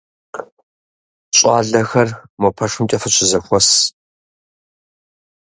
[1.37, 2.09] Щӏалэхэр
[2.41, 3.67] мо пэшымкӏэ фыщызэхуэс.